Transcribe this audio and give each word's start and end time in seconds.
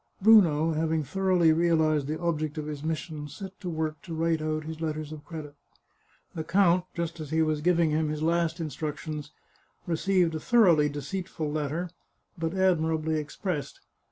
Bruno, 0.19 0.71
having 0.73 1.03
thoroughly 1.03 1.53
realized 1.53 2.07
the 2.07 2.19
object 2.19 2.57
of 2.57 2.65
his 2.65 2.81
mission, 2.83 3.27
set 3.27 3.59
to 3.61 3.69
work 3.69 4.01
to 4.01 4.15
write 4.15 4.41
out 4.41 4.63
his 4.63 4.81
letters 4.81 5.11
of 5.11 5.23
credit. 5.23 5.53
The 6.33 6.43
count, 6.43 6.85
just 6.95 7.19
as 7.19 7.29
he 7.29 7.43
was 7.43 7.61
giving 7.61 7.91
him 7.91 8.09
his 8.09 8.23
last 8.23 8.59
instructions, 8.59 9.31
re 9.85 9.93
ceived 9.93 10.33
a 10.33 10.39
thoroughly 10.39 10.89
deceitful 10.89 11.51
letter, 11.51 11.91
but 12.35 12.55
admirably 12.55 13.17
expressed. 13.19 13.79